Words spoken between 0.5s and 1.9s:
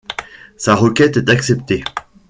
Sa requête est acceptée.